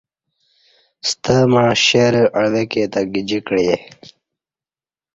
[1.09, 3.71] ستمع شیرہ عوہ کے تہ گجیکعی